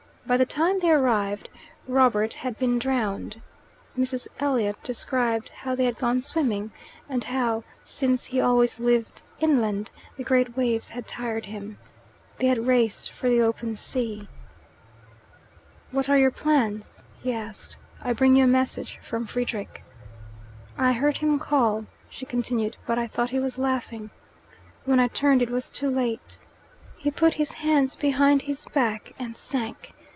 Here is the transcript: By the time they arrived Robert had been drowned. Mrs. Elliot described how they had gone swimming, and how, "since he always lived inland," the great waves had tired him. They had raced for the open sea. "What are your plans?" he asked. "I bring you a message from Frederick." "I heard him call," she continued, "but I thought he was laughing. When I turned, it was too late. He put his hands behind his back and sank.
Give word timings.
By 0.23 0.37
the 0.37 0.45
time 0.45 0.79
they 0.79 0.89
arrived 0.91 1.49
Robert 1.87 2.35
had 2.35 2.57
been 2.57 2.79
drowned. 2.79 3.41
Mrs. 3.97 4.27
Elliot 4.39 4.81
described 4.81 5.49
how 5.49 5.75
they 5.75 5.83
had 5.83 5.97
gone 5.97 6.21
swimming, 6.21 6.71
and 7.09 7.23
how, 7.25 7.65
"since 7.83 8.25
he 8.25 8.39
always 8.39 8.79
lived 8.79 9.23
inland," 9.41 9.91
the 10.15 10.23
great 10.23 10.55
waves 10.55 10.89
had 10.89 11.05
tired 11.07 11.47
him. 11.47 11.79
They 12.37 12.47
had 12.47 12.67
raced 12.67 13.11
for 13.11 13.27
the 13.27 13.41
open 13.41 13.75
sea. 13.75 14.29
"What 15.89 16.07
are 16.07 16.17
your 16.19 16.31
plans?" 16.31 17.03
he 17.21 17.33
asked. 17.33 17.75
"I 18.01 18.13
bring 18.13 18.37
you 18.37 18.45
a 18.45 18.55
message 18.55 18.99
from 18.99 19.25
Frederick." 19.25 19.83
"I 20.77 20.93
heard 20.93 21.17
him 21.17 21.39
call," 21.39 21.87
she 22.09 22.25
continued, 22.25 22.77
"but 22.85 22.97
I 22.97 23.07
thought 23.07 23.31
he 23.31 23.39
was 23.39 23.57
laughing. 23.57 24.11
When 24.85 24.99
I 24.99 25.09
turned, 25.09 25.41
it 25.41 25.49
was 25.49 25.69
too 25.69 25.89
late. 25.89 26.37
He 26.95 27.11
put 27.11 27.33
his 27.33 27.53
hands 27.53 27.97
behind 27.97 28.43
his 28.43 28.65
back 28.67 29.11
and 29.19 29.35
sank. 29.35 29.93